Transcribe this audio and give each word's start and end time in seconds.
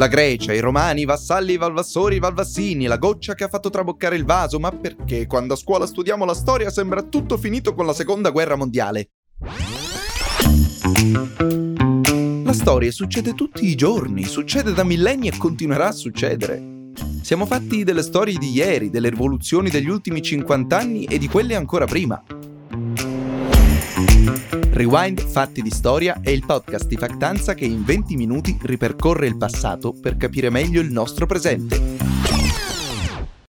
La 0.00 0.08
Grecia, 0.08 0.54
i 0.54 0.60
Romani, 0.60 1.02
i 1.02 1.04
Vassalli, 1.04 1.52
i 1.52 1.56
Valvassori, 1.58 2.16
i 2.16 2.20
Valvassini, 2.20 2.86
la 2.86 2.96
goccia 2.96 3.34
che 3.34 3.44
ha 3.44 3.48
fatto 3.48 3.68
traboccare 3.68 4.16
il 4.16 4.24
vaso, 4.24 4.58
ma 4.58 4.72
perché 4.72 5.26
quando 5.26 5.52
a 5.52 5.56
scuola 5.58 5.84
studiamo 5.84 6.24
la 6.24 6.32
storia 6.32 6.70
sembra 6.70 7.02
tutto 7.02 7.36
finito 7.36 7.74
con 7.74 7.84
la 7.84 7.92
seconda 7.92 8.30
guerra 8.30 8.56
mondiale? 8.56 9.10
La 12.44 12.52
storia 12.54 12.90
succede 12.90 13.34
tutti 13.34 13.66
i 13.66 13.74
giorni, 13.74 14.24
succede 14.24 14.72
da 14.72 14.84
millenni 14.84 15.28
e 15.28 15.36
continuerà 15.36 15.88
a 15.88 15.92
succedere. 15.92 16.92
Siamo 17.20 17.44
fatti 17.44 17.84
delle 17.84 18.02
storie 18.02 18.38
di 18.38 18.52
ieri, 18.52 18.88
delle 18.88 19.10
rivoluzioni 19.10 19.68
degli 19.68 19.90
ultimi 19.90 20.22
50 20.22 20.78
anni 20.78 21.04
e 21.04 21.18
di 21.18 21.28
quelle 21.28 21.54
ancora 21.54 21.84
prima. 21.84 22.24
Rewind 24.50 25.20
Fatti 25.20 25.62
di 25.62 25.70
Storia 25.70 26.20
è 26.20 26.30
il 26.30 26.44
podcast 26.44 26.86
di 26.86 26.96
Factanza 26.96 27.54
che 27.54 27.64
in 27.64 27.84
20 27.84 28.16
minuti 28.16 28.58
ripercorre 28.62 29.26
il 29.26 29.36
passato 29.36 29.92
per 29.92 30.16
capire 30.16 30.50
meglio 30.50 30.80
il 30.80 30.90
nostro 30.90 31.26
presente. 31.26 31.89